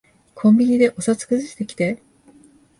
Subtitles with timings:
[0.33, 2.01] コンビニでお札くずしてきて。